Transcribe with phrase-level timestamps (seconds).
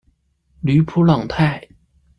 [0.61, 1.67] 吕普朗泰。